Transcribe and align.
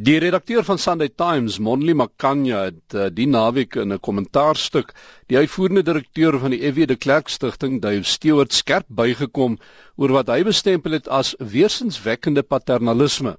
Die 0.00 0.16
redakteur 0.16 0.64
van 0.64 0.78
Sunday 0.80 1.10
Times, 1.12 1.58
Monli 1.60 1.92
Makanya, 1.92 2.60
het 2.70 2.94
uh, 2.96 3.08
die 3.12 3.26
naweek 3.28 3.74
in 3.82 3.92
'n 3.92 4.00
kommentaarstuk 4.00 4.94
die 5.28 5.36
uitvoerende 5.36 5.82
direkteur 5.88 6.38
van 6.40 6.54
die 6.54 6.60
FW 6.70 6.86
de 6.88 6.96
Klerk 6.96 7.28
Stichting, 7.28 7.82
Dave 7.82 8.08
Stewart, 8.08 8.56
skerp 8.56 8.86
bygekom 8.88 9.58
oor 9.96 10.16
wat 10.16 10.32
hy 10.32 10.40
bestempel 10.48 10.96
het 10.96 11.12
as 11.20 11.34
wesenwekkende 11.36 12.42
paternalisme. 12.42 13.36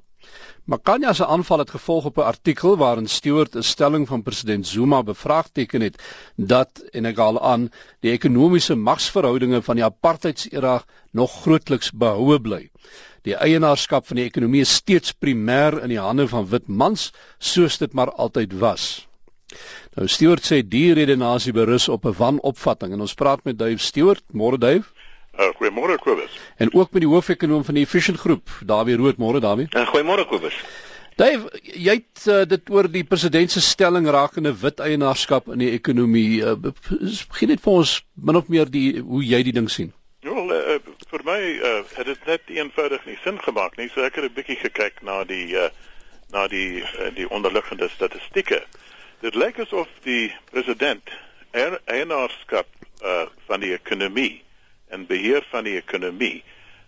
Makanya 0.70 1.14
se 1.18 1.26
aanval 1.26 1.66
het 1.66 1.74
gevolg 1.74 2.06
op 2.06 2.18
'n 2.18 2.30
artikel 2.30 2.78
waarin 2.78 3.10
Stewart 3.10 3.56
'n 3.58 3.70
stelling 3.74 4.08
van 4.08 4.24
president 4.24 4.68
Zuma 4.68 5.04
bevraagteken 5.04 5.82
het 5.82 5.98
dat 6.36 6.84
en 6.94 7.06
ek 7.06 7.18
haal 7.18 7.42
aan 7.42 7.72
die 8.00 8.12
ekonomiese 8.12 8.76
magsverhoudinge 8.76 9.62
van 9.62 9.76
die 9.76 9.86
apartheidsera 9.86 10.84
nog 11.12 11.42
grootliks 11.42 11.92
behoue 11.92 12.42
bly. 12.42 12.70
Die 13.28 13.36
eienaarskap 13.38 14.08
van 14.10 14.18
die 14.18 14.26
ekonomie 14.26 14.64
is 14.66 14.74
steeds 14.82 15.14
primêr 15.14 15.78
in 15.84 15.92
die 15.94 16.02
hande 16.02 16.26
van 16.32 16.48
wit 16.50 16.68
mans, 16.68 17.12
soos 17.38 17.78
dit 17.78 17.94
maar 17.94 18.10
altyd 18.12 18.56
was. 18.64 18.88
Nou 19.98 20.08
Stewart 20.08 20.48
sê 20.48 20.62
die 20.66 20.94
redenasie 20.98 21.54
berus 21.54 21.90
op 21.90 22.06
'n 22.06 22.18
wanopvatting 22.18 22.94
en 22.94 23.02
ons 23.06 23.14
praat 23.14 23.44
met 23.44 23.60
Dave 23.60 23.78
Stewart, 23.78 24.24
môre 24.34 24.58
Dave. 24.58 24.90
Uh, 25.40 25.52
goeiemôre 25.60 25.98
Kobus. 26.04 26.40
En 26.58 26.74
ook 26.74 26.92
met 26.92 27.02
die 27.02 27.12
hoofekonoom 27.12 27.64
van 27.64 27.76
die 27.76 27.84
Efficient 27.84 28.20
Groep, 28.20 28.50
Dawie 28.66 28.96
Rood, 28.96 29.18
môre 29.18 29.40
Dawie. 29.40 29.68
Uh, 29.70 29.86
goeiemôre 29.88 30.26
Kobus. 30.28 30.58
Dave, 31.16 31.50
jy 31.62 31.94
het 32.02 32.26
uh, 32.28 32.42
dit 32.48 32.70
oor 32.70 32.90
die 32.92 33.04
president 33.04 33.52
se 33.52 33.62
stelling 33.62 34.08
rakende 34.10 34.54
wit 34.58 34.80
eienaarskap 34.80 35.48
in 35.54 35.60
die 35.60 35.72
ekonomie. 35.72 36.42
Uh, 36.42 36.56
begin 36.58 37.54
net 37.54 37.62
vir 37.62 37.74
ons 37.74 38.02
min 38.16 38.36
of 38.36 38.50
meer 38.50 38.72
die 38.72 39.00
hoe 39.00 39.24
jy 39.24 39.44
die 39.44 39.56
ding 39.56 39.70
sien. 39.70 39.94
Ja, 40.22 40.34
well, 40.34 40.52
uh, 40.52 40.80
vir 41.10 41.21
my 41.32 41.42
uh, 41.64 41.84
het 41.96 42.06
dit 42.06 42.26
net 42.26 42.42
eenvoudig 42.46 43.06
nie 43.06 43.18
sin 43.24 43.40
gemaak 43.42 43.78
nie. 43.80 43.90
So 43.90 44.04
ek 44.04 44.18
het 44.20 44.26
'n 44.28 44.36
bietjie 44.36 44.60
gekyk 44.60 45.02
na 45.02 45.24
die 45.24 45.56
uh, 45.56 45.70
na 46.32 46.48
die 46.48 46.84
uh, 46.84 47.12
die 47.16 47.30
onderliggende 47.30 47.90
statistieke. 47.90 48.64
Dit 49.22 49.36
lyk 49.36 49.60
asof 49.60 49.88
die 50.04 50.34
president 50.52 51.12
er 51.52 51.80
eienaarskap 51.86 52.68
uh, 53.04 53.28
van 53.48 53.60
die 53.60 53.74
ekonomie 53.74 54.44
en 54.90 55.08
beheer 55.08 55.46
van 55.52 55.64
die 55.64 55.78
ekonomie 55.78 56.44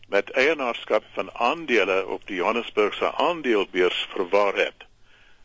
met 0.09 0.31
eienaarskap 0.31 1.03
van 1.13 1.31
aandele 1.33 2.05
op 2.05 2.27
die 2.27 2.35
Johannesburgse 2.35 3.13
aandelebeurs 3.15 4.07
verwaar 4.15 4.55
het. 4.55 4.87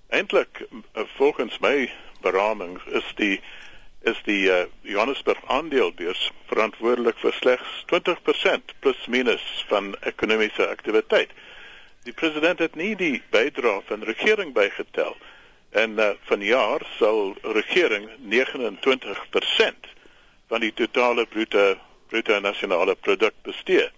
Eintlik 0.08 0.66
volgens 1.16 1.58
my 1.58 1.90
beramings 2.20 2.82
is 2.86 3.14
die 3.14 3.40
is 4.06 4.20
die 4.24 4.46
uh, 4.50 4.64
Johannesburg 4.86 5.40
aandelebeurs 5.46 6.30
verantwoordelik 6.46 7.18
vir 7.22 7.34
slegs 7.34 7.84
20% 7.92 8.74
plus 8.80 9.06
minus 9.06 9.44
van 9.68 9.94
ekonomiese 10.06 10.68
aktiwiteit. 10.68 11.32
Die 12.06 12.14
president 12.14 12.62
het 12.62 12.74
nie 12.78 12.94
die 12.96 13.22
bydrae 13.34 13.82
van 13.90 14.06
regering 14.06 14.54
bygetel 14.54 15.16
en 15.70 15.98
uh, 15.98 16.12
vanjaar 16.30 16.86
sal 16.96 17.34
regering 17.42 18.08
29% 18.32 19.92
van 20.48 20.64
die 20.64 20.72
totale 20.72 21.26
bruto 21.26 21.74
bruto 22.08 22.38
nasionale 22.40 22.94
produk 22.94 23.34
bestee. 23.44 23.90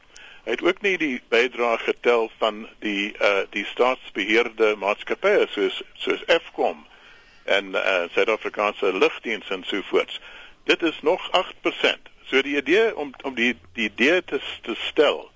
Hy 0.44 0.56
het 0.56 0.62
ook 0.66 0.80
nie 0.82 0.96
die 0.98 1.20
bydrae 1.30 1.78
getel 1.84 2.30
van 2.40 2.64
die 2.82 3.12
uh, 3.20 3.44
die 3.54 3.66
staatsbeheerde 3.70 4.72
maatskappye 4.80 5.46
soos 5.52 5.82
soos 5.94 6.24
Eskom 6.26 6.86
en 7.50 7.74
uh, 7.74 8.02
Suid-Afrikaanse 8.12 8.92
lugdiens 8.98 9.48
en 9.50 9.64
so 9.66 9.80
voort. 9.82 10.20
Dit 10.64 10.82
is 10.82 10.98
nog 11.02 11.30
8%. 11.30 12.10
So 12.30 12.42
die 12.42 12.56
idee 12.56 12.96
om 12.96 13.10
om 13.22 13.34
die 13.34 13.56
die 13.72 13.90
idee 13.90 14.22
te, 14.24 14.40
te 14.62 14.74
stel 14.78 15.30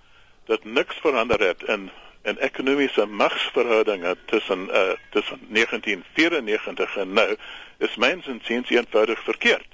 dat 0.46 0.64
niks 0.64 0.96
verander 1.02 1.40
het 1.40 1.62
in 1.62 1.90
in 2.22 2.38
ekonomiese 2.38 3.06
magsverhoudinge 3.06 4.16
tussen 4.30 4.68
uh 4.70 4.94
tussen 5.10 5.40
1994 5.48 6.96
en 6.96 7.12
nou 7.12 7.36
is 7.78 7.96
myns 7.96 8.26
insiens 8.26 8.70
eenvoudig 8.70 9.22
verkeerd. 9.24 9.66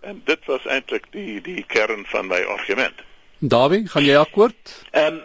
En 0.00 0.22
dit 0.24 0.44
was 0.44 0.66
eintlik 0.66 1.06
die 1.10 1.40
die 1.40 1.64
kern 1.66 2.04
van 2.06 2.26
my 2.26 2.42
argument. 2.42 3.06
Dawie, 3.38 3.86
gaan 3.88 4.04
jy 4.04 4.16
akkoord? 4.16 4.84
Ehm 4.90 5.14
um, 5.14 5.22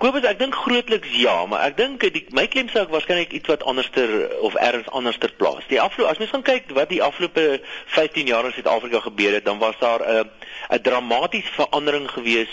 Kobus, 0.00 0.24
ek 0.24 0.38
dink 0.40 0.54
grootliks 0.56 1.10
ja, 1.12 1.34
maar 1.44 1.66
ek 1.66 1.74
dink 1.76 2.04
die 2.14 2.22
my 2.32 2.46
klem 2.48 2.70
sou 2.72 2.86
waarskynlik 2.88 3.34
iets 3.36 3.50
wat 3.52 3.60
anderster 3.68 4.08
of 4.40 4.54
ergens 4.56 4.88
anderster 4.96 5.28
plaas. 5.36 5.66
Die 5.68 5.76
afloop 5.80 6.08
as 6.08 6.20
mens 6.22 6.32
gaan 6.32 6.44
kyk 6.46 6.70
wat 6.72 6.88
die 6.88 7.02
afgelope 7.04 7.60
15 7.92 8.30
jaar 8.32 8.48
in 8.48 8.54
Suid-Afrika 8.56 9.02
gebeur 9.04 9.36
het, 9.36 9.44
dan 9.44 9.60
was 9.60 9.76
daar 9.82 10.00
'n 10.00 10.24
uh, 10.24 10.76
'n 10.76 10.80
dramatiese 10.82 11.52
verandering 11.52 12.08
gewees 12.10 12.48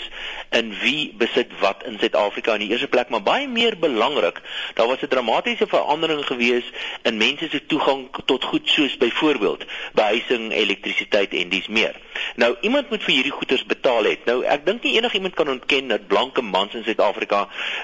in 0.50 0.74
wie 0.82 1.14
besit 1.16 1.56
wat 1.60 1.86
in 1.88 1.96
Suid-Afrika 1.98 2.52
in 2.52 2.68
die 2.68 2.68
eerste 2.68 2.88
plek, 2.88 3.08
maar 3.08 3.22
baie 3.22 3.48
meer 3.48 3.78
belangrik, 3.78 4.42
daar 4.74 4.86
was 4.86 5.00
'n 5.00 5.08
dramatiese 5.08 5.66
verandering 5.66 6.26
gewees 6.26 6.68
in 7.02 7.16
mense 7.16 7.48
se 7.48 7.66
toegang 7.66 8.12
tot 8.24 8.44
goed 8.44 8.68
soos 8.68 8.96
byvoorbeeld 8.96 9.64
behuising, 9.92 10.52
elektrisiteit 10.52 11.32
en 11.32 11.48
dis 11.48 11.66
meer. 11.68 11.96
Nou 12.34 12.56
iemand 12.60 12.90
moet 12.90 13.02
vir 13.02 13.14
hierdie 13.14 13.32
goederes 13.32 13.64
betaal 13.64 14.04
het. 14.04 14.24
Nou 14.24 14.44
ek 14.44 14.66
dink 14.66 14.82
nie 14.82 14.96
enigiemand 14.96 15.34
kan 15.34 15.48
ontken 15.48 15.88
dat 15.88 16.06
blanke 16.06 16.42
mans 16.42 16.74
in 16.74 16.84
Suid-Afrika 16.84 17.04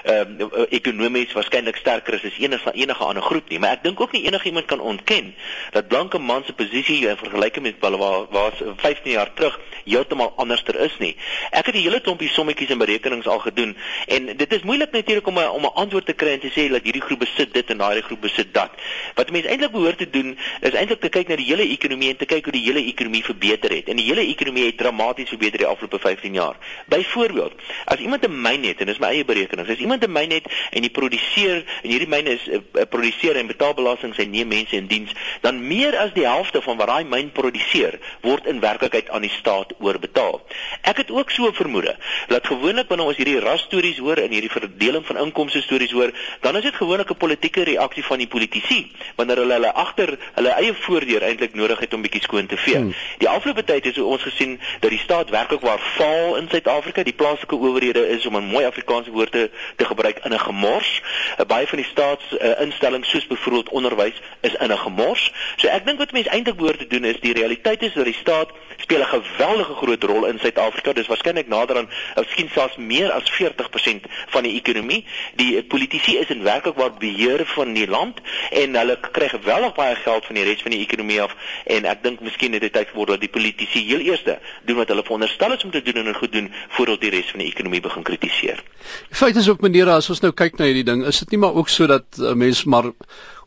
ehm 0.03 0.41
uh, 0.41 0.65
ekonomies 0.69 1.33
waarskynlik 1.33 1.75
sterker 1.75 2.13
is 2.13 2.23
as 2.23 2.37
enige 2.37 2.71
enige 2.73 3.03
ander 3.03 3.23
groep 3.23 3.49
nie, 3.49 3.59
maar 3.59 3.77
ek 3.77 3.83
dink 3.83 4.01
ook 4.01 4.11
nie 4.11 4.25
enigiemand 4.25 4.65
kan 4.65 4.79
ontken 4.79 5.35
dat 5.71 5.87
blanke 5.87 6.19
mans 6.19 6.45
se 6.45 6.53
posisie 6.53 7.07
in 7.07 7.17
vergelyking 7.17 7.63
met 7.63 7.75
hulle 7.79 7.97
waar 7.97 8.25
was 8.29 8.61
15 8.77 9.11
jaar 9.11 9.33
terug 9.33 9.59
heeltemal 9.85 10.33
anderster 10.35 10.79
is 10.79 10.95
nie. 10.99 11.15
Ek 11.51 11.65
het 11.65 11.75
die 11.75 11.83
hele 11.83 11.99
klompie 12.01 12.29
sommetjies 12.29 12.71
en 12.73 12.81
berekenings 12.81 13.27
al 13.27 13.39
gedoen 13.39 13.75
en 14.07 14.31
dit 14.37 14.53
is 14.53 14.63
moeilik 14.63 14.91
natuurlik 14.91 15.27
om 15.27 15.39
'n 15.39 15.49
om 15.49 15.65
'n 15.65 15.75
antwoord 15.83 16.05
te 16.05 16.13
kry 16.13 16.33
en 16.33 16.39
te 16.39 16.51
sê 16.51 16.69
dat 16.71 16.83
hierdie 16.83 17.01
groep 17.01 17.19
besit 17.19 17.53
dit 17.53 17.69
en 17.69 17.77
daai 17.77 18.01
groep 18.01 18.21
besit 18.21 18.53
dat. 18.53 18.71
Wat 19.15 19.31
mense 19.31 19.47
eintlik 19.47 19.71
behoort 19.71 19.97
te 19.97 20.09
doen 20.09 20.37
is 20.61 20.73
eintlik 20.73 21.01
te 21.01 21.09
kyk 21.09 21.27
na 21.27 21.35
die 21.35 21.45
hele 21.45 21.67
ekonomie 21.69 22.09
en 22.09 22.17
te 22.17 22.25
kyk 22.25 22.43
hoe 22.43 22.53
die 22.53 22.65
hele 22.65 22.85
ekonomie 22.85 23.23
verbeter 23.23 23.71
het. 23.71 23.89
En 23.89 23.95
die 23.95 24.05
hele 24.05 24.25
ekonomie 24.27 24.65
het 24.65 24.77
dramaties 24.77 25.29
verbeter 25.29 25.57
die 25.57 25.67
afgelope 25.67 25.99
15 25.99 26.33
jaar. 26.33 26.55
Byvoorbeeld, 26.87 27.53
as 27.85 27.99
iemand 27.99 28.27
'n 28.27 28.41
myn 28.41 28.63
het 28.63 28.79
en 28.79 28.85
dis 28.85 28.99
my 28.99 29.12
eie 29.13 29.25
berekening, 29.25 29.69
as 29.69 29.81
iemand 29.83 30.03
'n 30.03 30.11
myn 30.11 30.31
het 30.31 30.49
en 30.71 30.83
hy 30.83 30.89
produseer 30.89 31.63
en 31.83 31.89
hierdie 31.89 32.09
myn 32.09 32.27
is 32.27 32.47
uh, 32.47 32.59
produseer 32.89 33.37
en 33.39 33.47
betaal 33.47 33.73
belasting 33.73 34.15
sy 34.15 34.25
neem 34.25 34.47
mense 34.47 34.75
in 34.75 34.87
diens, 34.87 35.11
dan 35.41 35.61
meer 35.67 35.97
as 35.97 36.13
die 36.13 36.27
helfte 36.27 36.61
van 36.61 36.77
wat 36.77 36.87
daai 36.87 37.03
myn 37.03 37.31
produseer 37.31 37.99
word 38.21 38.45
in 38.45 38.59
werklikheid 38.59 39.09
aan 39.09 39.21
die 39.21 39.33
staat 39.39 39.73
oorbetaal. 39.79 40.41
Ek 40.81 40.97
het 40.97 41.11
ook 41.11 41.31
so 41.31 41.51
vermoede 41.51 41.95
dat 42.27 42.47
gewoonlik 42.47 42.89
wanneer 42.89 43.07
ons 43.07 43.17
hierdie 43.17 43.39
ras 43.39 43.61
stories 43.67 43.97
hoor 43.97 44.17
en 44.17 44.31
hierdie 44.31 44.51
verdeling 44.51 45.05
van 45.05 45.17
inkomste 45.17 45.61
stories 45.61 45.91
hoor, 45.91 46.11
dan 46.41 46.55
is 46.55 46.63
dit 46.63 46.75
gewoonlik 46.75 47.09
'n 47.09 47.17
politieke 47.17 47.63
reaksie 47.63 48.03
van 48.03 48.17
die 48.17 48.27
politici 48.27 48.91
wanneer 49.15 49.37
hulle 49.37 49.53
hulle 49.53 49.73
agter 49.73 50.17
hulle 50.33 50.49
eie 50.49 50.73
voordeur 50.73 51.21
eintlik 51.21 51.53
nodig 51.53 51.79
het 51.79 51.93
om 51.93 52.01
bietjie 52.01 52.21
skoon 52.21 52.47
te 52.47 52.57
vee. 52.57 52.77
Hmm. 52.77 52.93
Die 53.17 53.29
afgelope 53.29 53.63
tyd 53.63 53.85
het 53.85 53.97
ons 53.97 54.21
gesien 54.21 54.59
dat 54.79 54.89
die 54.89 54.99
staat 54.99 55.29
werklik 55.29 55.61
waar 55.61 55.79
faal 55.97 56.35
in 56.35 56.47
Suid-Afrika. 56.49 57.03
Die 57.03 57.13
plaaslike 57.13 57.55
owerhede 57.55 58.07
is 58.09 58.25
om 58.25 58.37
'n 58.37 58.51
mooi 58.53 58.65
Afrikaanse 59.11 59.49
te, 59.75 59.85
gebruik 59.85 60.19
in 60.23 60.33
'n 60.33 60.39
gemors. 60.39 61.01
Uh, 61.39 61.45
baie 61.45 61.67
van 61.67 61.77
die 61.77 61.87
staatsinstellings 61.87 63.07
uh, 63.07 63.13
soos 63.13 63.27
byvoorbeeld 63.27 63.69
onderwys 63.69 64.21
is 64.41 64.53
in 64.53 64.71
'n 64.71 64.77
gemors. 64.77 65.31
So 65.55 65.67
ek 65.67 65.85
dink 65.85 65.97
wat 65.97 66.11
mense 66.11 66.29
eintlik 66.29 66.55
behoort 66.55 66.79
te 66.79 66.87
doen 66.87 67.03
is 67.03 67.19
die 67.19 67.33
realiteit 67.33 67.81
is 67.81 67.93
dat 67.93 68.05
die 68.05 68.13
staat 68.13 68.49
speel 68.77 69.01
'n 69.01 69.13
geweldige 69.13 69.73
groot 69.73 70.03
rol 70.03 70.25
in 70.25 70.39
Suid-Afrika. 70.39 70.93
Dis 70.93 71.07
waarskynlik 71.07 71.47
nader 71.47 71.77
aan 71.77 71.89
miskien 72.15 72.49
selfs 72.53 72.77
meer 72.77 73.11
as 73.11 73.31
40% 73.31 74.05
van 74.27 74.43
die 74.43 74.53
ekonomie. 74.53 75.05
Die 75.35 75.63
politici 75.63 76.17
is 76.17 76.29
in 76.29 76.43
werklikwaar 76.43 76.93
beheer 76.99 77.45
van 77.45 77.73
die 77.73 77.87
land 77.87 78.19
en 78.51 78.75
hulle 78.75 78.99
kry 79.11 79.29
geweldig 79.29 79.73
baie 79.75 79.95
geld 79.95 80.25
van 80.25 80.35
die 80.35 80.43
res 80.43 80.61
van 80.61 80.71
die 80.71 80.79
ekonomie 80.79 81.21
af 81.21 81.35
en 81.65 81.85
ek 81.85 82.03
dink 82.03 82.19
miskien 82.19 82.53
het 82.53 82.61
dit 82.61 82.73
tyd 82.73 82.89
geword 82.91 83.15
dat 83.15 83.19
die 83.19 83.29
politici 83.29 83.85
heel 83.85 83.99
eers 83.99 84.23
doen 84.23 84.75
wat 84.75 84.87
hulle 84.87 85.03
veronderstel 85.03 85.53
is 85.53 85.63
om 85.63 85.71
te 85.71 85.81
doen 85.81 86.05
en 86.05 86.15
goed 86.15 86.31
doen 86.31 86.51
voordat 86.69 87.01
die 87.01 87.09
res 87.09 87.31
van 87.31 87.43
die 87.43 87.49
ekonomie 87.51 87.81
begin 87.81 88.03
kritiseer. 88.03 88.63
Die 89.09 89.19
feit 89.19 89.35
is 89.35 89.49
ook 89.49 89.61
meneer 89.61 89.89
as 89.89 90.09
ons 90.09 90.21
nou 90.23 90.31
kyk 90.31 90.57
na 90.57 90.69
hierdie 90.69 90.87
ding, 90.87 91.05
is 91.07 91.19
dit 91.23 91.35
nie 91.35 91.41
maar 91.43 91.57
ook 91.59 91.69
so 91.69 91.87
dat 91.87 92.19
uh, 92.19 92.33
mense 92.33 92.69
maar 92.69 92.91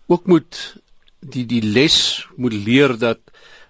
ook 0.07 0.27
moet 0.27 0.61
die 1.21 1.47
die 1.47 1.63
les 1.63 2.27
moet 2.37 2.53
leer 2.53 2.99
dat 2.99 3.19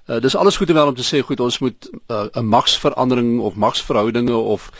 Uh, 0.06 0.20
dis 0.22 0.36
alles 0.36 0.56
goed 0.56 0.70
en 0.70 0.74
wel 0.78 0.86
om 0.86 0.94
te 0.94 1.04
sê 1.06 1.20
goed 1.26 1.40
ons 1.40 1.58
moet 1.58 1.88
uh, 1.90 2.26
'n 2.32 2.46
magsverandering 2.46 3.40
of 3.40 3.54
magsverhoudinge 3.54 4.34
of 4.36 4.70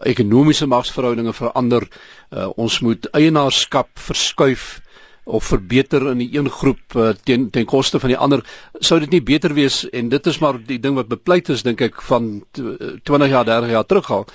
ekonomiese 0.00 0.66
magsverhoudinge 0.66 1.32
verander. 1.32 1.88
Uh, 2.30 2.48
ons 2.56 2.80
moet 2.80 3.08
eienaarskap 3.10 3.88
verskuif 3.94 4.80
of 5.24 5.44
verbeter 5.44 6.06
in 6.10 6.18
die 6.22 6.30
een 6.38 6.50
groep 6.50 6.94
uh, 6.96 7.10
ten 7.24 7.50
ten 7.50 7.64
koste 7.64 8.00
van 8.00 8.08
die 8.08 8.18
ander. 8.18 8.44
Sou 8.80 9.00
dit 9.00 9.10
nie 9.10 9.22
beter 9.22 9.54
wees 9.54 9.82
en 9.90 10.08
dit 10.08 10.26
is 10.26 10.38
maar 10.38 10.62
die 10.66 10.78
ding 10.80 10.94
wat 10.94 11.08
bepleit 11.08 11.48
is 11.48 11.62
dink 11.62 11.80
ek 11.80 12.02
van 12.02 12.44
20 12.52 13.28
jaar, 13.28 13.44
30 13.44 13.70
jaar 13.70 13.86
terug 13.86 14.10
al 14.10 14.26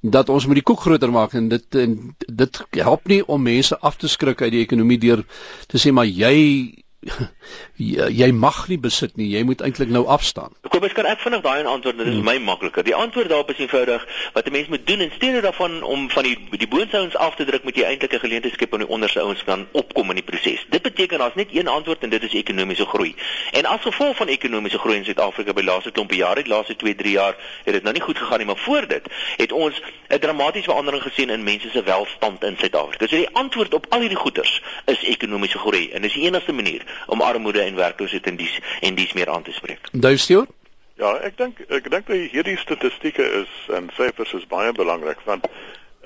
dat 0.00 0.28
ons 0.28 0.46
moet 0.46 0.60
die 0.60 0.66
koek 0.66 0.80
groter 0.80 1.10
maak 1.10 1.34
en 1.34 1.48
dit 1.48 1.74
en 1.74 1.94
dit 2.18 2.58
help 2.70 3.08
nie 3.08 3.22
om 3.26 3.42
mense 3.42 3.78
af 3.80 3.96
te 3.96 4.08
skrik 4.08 4.42
uit 4.42 4.52
die 4.52 4.62
ekonomie 4.62 4.98
deur 5.02 5.24
te 5.66 5.80
sê 5.82 5.92
maar 5.92 6.06
jy 6.06 6.84
jy, 7.76 8.08
jy 8.10 8.30
mag 8.32 8.66
nie 8.68 8.78
besit 8.80 9.16
nie, 9.16 9.28
jy 9.32 9.42
moet 9.44 9.62
eintlik 9.64 9.90
nou 9.92 10.06
afstaan. 10.12 10.52
Ek 10.64 10.94
kan 10.94 11.08
ek 11.08 11.20
vinnig 11.20 11.42
daai 11.44 11.64
antwoord, 11.64 11.98
dit 11.98 12.06
is 12.06 12.18
hmm. 12.18 12.24
my 12.24 12.36
makliker. 12.38 12.84
Die 12.86 12.94
antwoord 12.94 13.28
daarop 13.28 13.50
is 13.50 13.60
eenvoudig 13.60 14.04
wat 14.32 14.46
'n 14.46 14.52
mens 14.52 14.68
moet 14.68 14.86
doen 14.86 15.00
in 15.00 15.12
steede 15.16 15.40
daarvan 15.40 15.82
om 15.82 16.10
van 16.10 16.22
die 16.22 16.36
die 16.50 16.68
boonste 16.68 16.96
ouens 16.96 17.16
af 17.16 17.34
te 17.34 17.44
druk 17.44 17.64
met 17.64 17.76
jy 17.76 17.84
eintlik 17.84 18.12
'n 18.12 18.24
geleentheid 18.24 18.54
skep 18.54 18.72
om 18.72 18.78
die 18.78 18.88
onderste 18.88 19.20
ouens 19.20 19.44
kan 19.44 19.66
opkom 19.72 20.08
in 20.10 20.20
die 20.20 20.24
proses. 20.24 20.64
Dit 20.70 20.82
beteken 20.82 21.18
daar's 21.18 21.34
net 21.34 21.48
een 21.52 21.68
antwoord 21.68 22.02
en 22.02 22.10
dit 22.10 22.22
is 22.22 22.32
ekonomiese 22.32 22.86
groei. 22.86 23.14
En 23.52 23.64
as 23.64 23.80
gevolg 23.80 24.16
van 24.16 24.28
ekonomiese 24.28 24.78
groei 24.78 24.96
in 24.96 25.04
Suid-Afrika 25.04 25.52
by 25.52 25.62
laaste 25.62 25.90
klompie 25.90 26.18
jare, 26.18 26.42
die 26.42 26.52
laaste 26.52 26.76
2, 26.76 26.94
3 26.94 27.10
jaar, 27.10 27.36
het 27.64 27.74
dit 27.74 27.82
nou 27.82 27.94
nie 27.94 28.02
goed 28.02 28.18
gegaan 28.18 28.38
nie, 28.38 28.46
maar 28.46 28.62
voor 28.64 28.86
dit 28.86 29.04
het 29.36 29.52
ons 29.52 29.82
'n 30.08 30.18
dramatiese 30.18 30.70
verandering 30.70 31.02
gesien 31.02 31.30
in 31.30 31.42
mense 31.42 31.70
se 31.70 31.82
welstand 31.82 32.44
in 32.44 32.56
Suid-Afrika. 32.58 33.06
So 33.06 33.16
die 33.16 33.28
antwoord 33.32 33.74
op 33.74 33.86
al 33.88 34.00
hierdie 34.00 34.18
goeters 34.18 34.62
is 34.84 35.02
ekonomiese 35.02 35.58
groei 35.58 35.90
en 35.90 36.02
dis 36.02 36.12
die 36.12 36.22
enigste 36.22 36.52
manier 36.52 36.82
om 37.06 37.20
armoede 37.20 37.65
en 37.66 37.78
werkloosheid 37.78 38.26
en 38.30 38.38
dies 38.40 38.58
en 38.80 38.94
dies 38.98 39.12
meer 39.18 39.30
aan 39.30 39.42
te 39.42 39.52
spreek. 39.52 39.90
Duif 39.92 40.20
Stewart? 40.20 40.52
Ja, 40.96 41.12
ek 41.28 41.36
dink 41.36 41.60
ek 41.68 41.90
dink 41.92 42.08
dat 42.08 42.30
hierdie 42.32 42.56
statistieke 42.56 43.24
is 43.42 43.52
en 43.76 43.90
syfers 43.96 44.32
is 44.38 44.46
baie 44.48 44.72
belangrik 44.72 45.20
want 45.28 45.48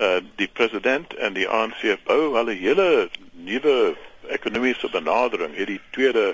uh 0.00 0.18
die 0.40 0.48
president 0.48 1.14
en 1.14 1.36
die 1.36 1.46
ANC 1.48 1.84
bou 2.08 2.32
hulle 2.34 2.56
hele 2.58 2.86
nuwe 3.46 3.94
ekonomiese 4.34 4.90
benadering 4.90 5.54
hierdie 5.54 5.80
tweede 5.96 6.32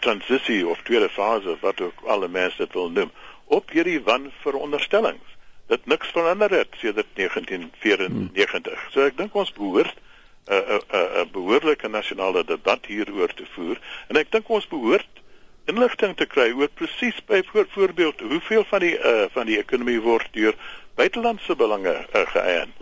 transisie 0.00 0.66
of 0.66 0.82
tweede 0.88 1.08
fase 1.08 1.54
wat 1.60 1.80
ook 1.80 2.02
alle 2.16 2.28
mense 2.28 2.58
dit 2.64 2.72
wil 2.72 2.90
noem 2.90 3.12
op 3.58 3.70
hierdie 3.70 4.00
wan 4.08 4.30
veronderstellings 4.42 5.38
dit 5.72 5.86
niks 5.86 6.10
verander 6.16 6.50
het 6.50 6.74
sedert 6.80 7.14
1994 7.20 8.72
hmm. 8.72 8.90
so 8.96 9.06
ek 9.06 9.16
dink 9.20 9.36
ons 9.38 9.52
behoort 9.58 10.02
'n 10.46 10.80
'n 10.92 11.24
'n 11.24 11.30
behoorlike 11.32 11.88
nasionale 11.88 12.44
debat 12.44 12.86
hieroor 12.86 13.34
te 13.34 13.46
voer 13.54 13.78
en 14.08 14.16
ek 14.16 14.30
dink 14.30 14.48
ons 14.48 14.68
behoort 14.68 15.22
inligting 15.64 16.16
te 16.16 16.26
kry 16.26 16.50
oor 16.52 16.68
presies 16.68 17.20
byvoorbeeld 17.26 18.20
hoeveel 18.20 18.64
van 18.64 18.80
die 18.84 18.96
uh, 18.98 19.24
van 19.32 19.46
die 19.46 19.58
ekonomie 19.58 20.00
word 20.00 20.28
deur 20.32 20.54
buitelandse 20.94 21.56
belange 21.56 21.94
uh, 21.94 22.26
geëien. 22.36 22.74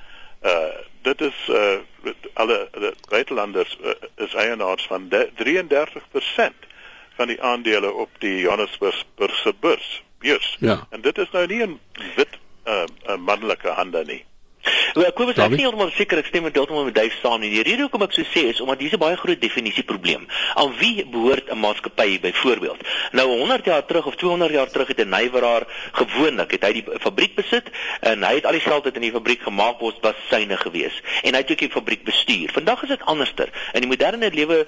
Uh 0.43 0.73
dit 1.03 1.21
is 1.21 1.39
uh 1.49 1.79
alle 2.35 2.59
buitelanders 3.11 3.79
uh, 3.83 3.95
is 4.17 4.35
eienaars 4.35 4.87
van 4.87 5.09
33% 5.11 6.69
van 7.17 7.27
die 7.27 7.43
aandele 7.43 7.93
op 7.93 8.11
die 8.19 8.39
Johannesburgse 8.41 9.55
beurs. 9.61 10.03
Beurs. 10.19 10.57
Ja. 10.61 10.87
En 10.91 11.01
dit 11.01 11.19
is 11.19 11.31
nou 11.31 11.47
nie 11.47 11.63
'n 11.67 11.81
wit 12.17 12.39
uh, 12.67 13.17
manlike 13.17 13.69
hande 13.69 14.05
nie. 14.05 14.25
Wel, 14.93 15.07
ek 15.09 15.17
was 15.25 15.39
nie 15.49 15.63
heeltemal 15.63 15.89
seker 15.97 16.21
ek 16.21 16.27
stem 16.29 16.45
met 16.45 16.57
heeltemal 16.59 16.85
met 16.85 16.95
Dave 16.95 17.15
saam 17.23 17.41
nie. 17.41 17.49
Die 17.49 17.63
rede 17.65 17.87
hoekom 17.87 18.03
ek 18.05 18.13
so 18.13 18.27
sê 18.29 18.43
is 18.51 18.61
omdat 18.61 18.83
hier 18.85 18.93
'n 18.93 19.01
baie 19.01 19.17
groot 19.17 19.41
definisie 19.41 19.85
probleem. 19.89 20.27
Aan 20.55 20.75
wie 20.77 21.07
behoort 21.07 21.49
'n 21.49 21.59
maatskappy 21.59 22.21
byvoorbeeld? 22.21 22.77
Nou 23.13 23.27
100 23.39 23.65
jaar 23.65 23.87
terug 23.87 24.07
of 24.07 24.17
200 24.17 24.53
jaar 24.53 24.69
terug 24.69 24.89
het 24.89 25.01
'n 25.01 25.09
nywerhaar 25.09 25.65
gewoonlik 25.93 26.51
het 26.51 26.65
hy 26.65 26.73
die 26.73 26.85
fabriek 27.01 27.35
besit 27.35 27.71
en 28.01 28.23
hy 28.23 28.35
het 28.35 28.45
al 28.45 28.53
die 28.53 28.61
geld 28.61 28.85
wat 28.85 28.95
in 28.95 29.01
die 29.01 29.13
fabriek 29.13 29.43
gemaak 29.43 29.81
word 29.81 29.97
was 30.03 30.15
syne 30.29 30.57
gewees 30.57 31.01
en 31.23 31.33
hy 31.33 31.41
het 31.41 31.51
ook 31.51 31.59
die 31.59 31.71
fabriek 31.71 32.05
bestuur. 32.05 32.51
Vandag 32.53 32.83
is 32.83 32.89
dit 32.89 33.05
anderster. 33.05 33.49
In 33.73 33.81
die 33.81 33.89
moderne 33.89 34.31
lewe 34.31 34.67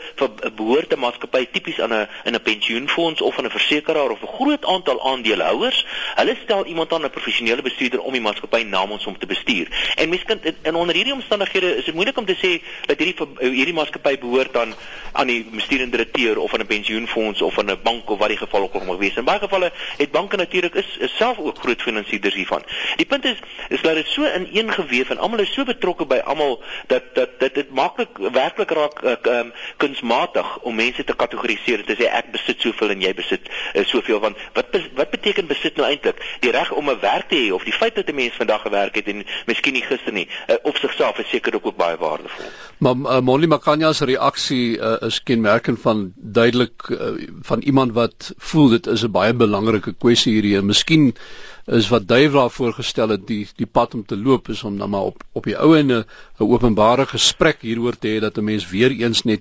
behoort 0.56 0.92
'n 0.92 0.98
maatskappy 0.98 1.46
tipies 1.52 1.80
aan 1.80 1.92
'n 1.92 2.08
in 2.24 2.34
'n 2.34 2.42
pensioenfonds 2.42 3.20
of 3.20 3.38
aan 3.38 3.44
'n 3.44 3.50
versekeraar 3.50 4.10
of 4.10 4.22
'n 4.22 4.36
groot 4.40 4.64
aantal 4.64 5.02
aandeelhouers. 5.04 5.84
Hulle 6.14 6.36
stel 6.44 6.64
iemand 6.64 6.92
aan 6.92 7.04
'n 7.04 7.10
professionele 7.10 7.62
bestuurder 7.62 8.00
om 8.00 8.12
die 8.12 8.20
maatskappy 8.20 8.62
namens 8.62 9.04
hom 9.04 9.18
te 9.18 9.26
bestuur. 9.26 9.68
En 9.96 10.13
mens 10.14 10.24
kan 10.24 10.54
in 10.62 10.74
onder 10.74 10.94
hierdie 10.94 11.12
omstandighede 11.12 11.76
is 11.76 11.84
dit 11.84 11.94
moeilik 11.94 12.18
om 12.18 12.24
te 12.24 12.36
sê 12.38 12.52
dat 12.86 12.98
hierdie 12.98 13.16
hierdie 13.40 13.74
maatskappy 13.74 14.18
behoort 14.18 14.56
aan 14.56 14.74
aan 15.12 15.30
die 15.30 15.44
bestuurende 15.50 15.96
direkteur 15.96 16.38
of 16.38 16.54
aan 16.54 16.60
'n 16.60 16.66
pensioenfonds 16.66 17.42
of 17.42 17.58
aan 17.58 17.70
'n 17.70 17.82
bank 17.82 18.10
of 18.10 18.18
wat 18.18 18.28
die 18.28 18.36
geval 18.36 18.62
ook 18.62 18.74
al 18.74 18.84
mag 18.84 18.96
wees. 18.96 19.16
In 19.16 19.24
baie 19.24 19.38
gevalle 19.38 19.72
het 19.96 20.10
banke 20.10 20.36
natuurlik 20.36 20.74
is, 20.74 20.96
is 20.98 21.16
self 21.16 21.38
ook 21.38 21.58
groot 21.58 21.82
finansierders 21.82 22.34
hiervan. 22.34 22.62
Die 22.96 23.06
punt 23.06 23.24
is 23.24 23.38
is 23.68 23.80
dat 23.80 23.94
dit 23.94 24.06
so 24.06 24.22
ineengeweef 24.24 25.10
en 25.10 25.18
almal 25.18 25.38
is 25.38 25.52
so 25.52 25.64
betrokke 25.64 26.06
by 26.06 26.18
almal 26.24 26.62
dat 26.86 27.02
dat 27.14 27.38
dit 27.38 27.54
dit 27.54 27.70
maklik 27.70 28.18
werklik 28.18 28.70
raak 28.70 29.26
um, 29.26 29.52
kunsmatig 29.76 30.58
om 30.58 30.74
mense 30.74 31.04
te 31.04 31.16
kategoriseer 31.16 31.84
te 31.84 31.94
sê 31.94 32.10
ek 32.10 32.30
besit 32.32 32.60
soveel 32.60 32.90
en 32.90 33.00
jy 33.00 33.14
besit 33.14 33.48
uh, 33.74 33.84
soveel 33.84 34.20
want 34.20 34.36
wat 34.52 34.66
wat 34.94 35.10
beteken 35.10 35.46
besit 35.46 35.76
nou 35.76 35.86
eintlik? 35.86 36.22
Die 36.40 36.50
reg 36.50 36.70
om 36.72 36.90
'n 36.90 37.00
werk 37.00 37.28
te 37.28 37.36
hê 37.36 37.52
of 37.52 37.64
die 37.64 37.72
feit 37.72 37.94
dat 37.94 38.08
'n 38.08 38.14
mens 38.14 38.34
vandag 38.34 38.62
gewerk 38.62 38.94
het 38.94 39.08
en 39.08 39.24
miskien 39.46 39.72
nie 39.72 39.82
gister 39.82 40.03
nie. 40.12 40.28
Uh, 40.46 40.56
op 40.62 40.76
sigself 40.76 41.18
is 41.18 41.28
seker 41.28 41.54
ook, 41.54 41.66
ook 41.66 41.76
baie 41.76 41.96
waardevol. 41.96 42.50
Maar 42.78 42.94
uh, 42.94 43.20
Molly 43.20 43.46
Makanya 43.46 43.92
se 43.92 44.04
reaksie 44.04 44.78
uh, 44.78 44.96
is 45.00 45.22
kenmerkend 45.22 45.80
van 45.80 46.12
duidelik 46.16 46.88
uh, 46.88 47.28
van 47.42 47.60
iemand 47.60 47.92
wat 47.92 48.32
voel 48.36 48.68
dit 48.68 48.86
is 48.86 49.04
'n 49.04 49.10
baie 49.10 49.34
belangrike 49.34 49.94
kwessie 49.98 50.32
hierdie. 50.32 50.62
Miskien 50.62 51.14
is 51.66 51.88
wat 51.88 52.08
daar 52.08 52.50
voorgestel 52.50 53.08
het 53.08 53.26
die 53.26 53.46
die 53.56 53.66
pad 53.66 53.94
om 53.94 54.04
te 54.04 54.16
loop 54.16 54.48
is 54.48 54.62
om 54.64 54.78
dan 54.78 54.90
maar 54.90 55.00
op 55.12 55.22
op 55.32 55.44
die 55.44 55.56
ou 55.56 55.76
ende 55.76 56.04
'n 56.38 56.44
openbare 56.44 57.06
gesprek 57.06 57.60
hieroor 57.60 57.98
te 57.98 58.08
hê 58.08 58.20
dat 58.20 58.36
'n 58.38 58.44
mens 58.44 58.70
weer 58.70 58.90
eens 58.90 59.22
net 59.22 59.40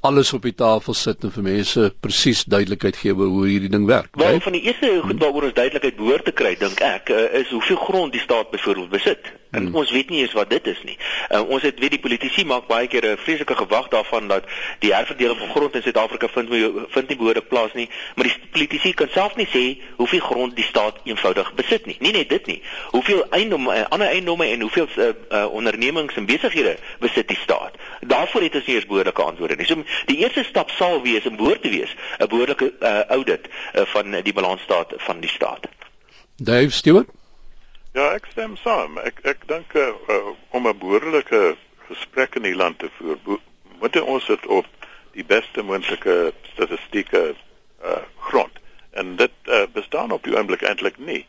alles 0.00 0.32
op 0.32 0.42
die 0.42 0.54
tafel 0.54 0.94
sit 0.94 1.24
en 1.24 1.32
vir 1.32 1.42
mense 1.42 1.92
presies 2.00 2.44
duidelikheid 2.44 2.96
gee 2.96 3.14
oor 3.14 3.26
hoe 3.26 3.46
hierdie 3.46 3.68
ding 3.68 3.86
werk. 3.86 4.16
Wel 4.16 4.40
van 4.40 4.52
die 4.52 4.62
eerste 4.62 5.00
goed 5.02 5.20
waaroor 5.20 5.42
ons 5.42 5.54
duidelikheid 5.54 5.96
behoort 5.96 6.24
te 6.24 6.32
kry, 6.32 6.56
dink 6.56 6.80
ek, 6.80 7.08
is 7.42 7.50
hoeveel 7.50 7.76
grond 7.76 8.12
die 8.12 8.20
staat 8.20 8.50
byvoorbeeld 8.50 8.90
besit. 8.90 9.32
En 9.50 9.66
hmm. 9.66 9.74
ons 9.74 9.90
weet 9.90 10.08
nie 10.10 10.20
eens 10.20 10.32
wat 10.32 10.50
dit 10.50 10.66
is 10.66 10.82
nie. 10.82 10.96
Uh, 11.28 11.48
ons 11.48 11.62
het 11.62 11.78
weet 11.78 11.90
die 11.96 12.00
politici 12.02 12.44
maak 12.46 12.66
baie 12.70 12.86
keer 12.86 13.06
'n 13.06 13.16
vreeslike 13.16 13.56
gewag 13.56 13.88
daarvan 13.88 14.28
dat 14.28 14.44
die 14.78 14.94
herverdeling 14.94 15.38
van 15.38 15.50
grond 15.50 15.74
in 15.74 15.82
Suid-Afrika 15.82 16.28
vind 16.28 16.48
vind 16.88 17.08
nie 17.08 17.16
behoorlik 17.16 17.48
plaas 17.48 17.72
nie, 17.72 17.88
maar 18.14 18.26
die 18.26 18.36
politici 18.50 18.94
kan 18.94 19.08
self 19.10 19.36
nie 19.36 19.48
sê 19.50 19.82
hoeveel 19.96 20.20
grond 20.20 20.56
die 20.56 20.64
staat 20.64 20.96
eenvoudig 21.04 21.54
besit 21.54 21.86
nie. 21.86 21.96
Nie 21.98 22.12
net 22.12 22.28
dit 22.28 22.46
nie. 22.46 22.62
Hoeveel 22.90 23.26
eiendomme, 23.30 23.74
uh, 23.74 23.84
ander 23.88 24.08
eiendomme 24.08 24.46
en 24.46 24.60
hoeveel 24.60 24.88
uh, 24.96 25.08
uh, 25.30 25.52
ondernemings 25.52 26.14
en 26.14 26.26
besighede 26.26 26.76
besit 26.98 27.28
die 27.28 27.38
staat? 27.42 27.74
Daarvoor 28.00 28.42
het 28.42 28.54
ons 28.54 28.66
nie 28.66 28.76
eens 28.76 28.86
behoorlike 28.86 29.22
antwoorde 29.22 29.56
nie. 29.56 29.66
So 29.66 29.82
die 30.06 30.16
eerste 30.16 30.44
stap 30.44 30.70
sal 30.70 31.02
wees 31.02 31.26
om 31.26 31.36
behoort 31.36 31.62
te 31.62 31.68
wees 31.68 31.94
'n 32.18 32.28
behoorlike 32.28 32.72
uh, 32.80 33.00
audit 33.08 33.48
uh, 33.48 33.82
van 33.84 34.20
die 34.22 34.32
balansstaat 34.32 34.94
van 34.96 35.20
die 35.20 35.30
staat. 35.30 35.66
Dave 36.36 36.70
Stewart 36.70 37.08
Ja, 37.92 38.12
ek 38.14 38.28
stem 38.30 38.52
saam. 38.62 39.00
Ek 39.02 39.18
ek 39.26 39.48
dink 39.50 39.72
uh, 39.74 39.88
uh, 40.14 40.26
om 40.54 40.68
'n 40.68 40.78
behoorlike 40.78 41.56
gesprek 41.88 42.36
in 42.38 42.44
die 42.46 42.54
land 42.54 42.78
te 42.78 42.90
voer, 42.98 43.40
moet 43.80 43.96
ons 44.00 44.26
dit 44.26 44.46
op 44.46 44.66
die 45.18 45.24
beste 45.26 45.62
moontlike 45.66 46.32
statistieke 46.52 47.22
uh, 47.34 47.96
grond. 48.28 48.60
En 48.94 49.16
dit 49.16 49.34
uh, 49.46 49.64
bestaan 49.74 50.14
op 50.14 50.22
die 50.22 50.36
oomblik 50.36 50.62
eintlik 50.62 50.98
nie. 50.98 51.26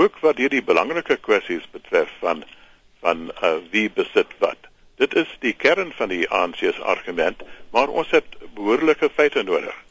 Ook 0.00 0.16
wat 0.24 0.40
hierdie 0.40 0.64
belangrike 0.64 1.16
kwessies 1.16 1.68
betref 1.76 2.08
van 2.24 2.44
van 3.04 3.28
uh, 3.42 3.58
wie 3.70 3.90
besit 3.90 4.32
wat. 4.38 4.72
Dit 4.96 5.14
is 5.14 5.28
die 5.44 5.52
kern 5.52 5.92
van 5.92 6.08
die 6.08 6.24
ANC 6.28 6.56
se 6.56 6.82
argument, 6.82 7.44
maar 7.70 7.92
ons 7.92 8.10
het 8.16 8.40
behoorlike 8.56 9.10
feite 9.14 9.42
nodig. 9.42 9.84